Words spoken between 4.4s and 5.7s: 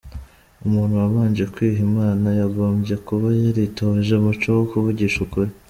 wo kuvugisha ukuri.